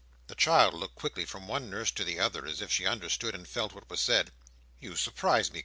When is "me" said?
5.53-5.59